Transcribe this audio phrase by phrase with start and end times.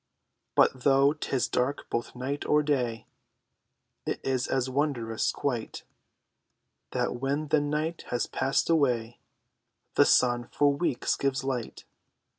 [0.55, 3.05] But though 'tis dark both night or day
[4.07, 5.83] It is as wondrous quite
[6.89, 9.19] That when the night has passed away,
[9.93, 11.85] The sun for weeks gives light.